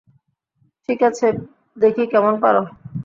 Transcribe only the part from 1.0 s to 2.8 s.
আছে, দেখি কেমন পারো।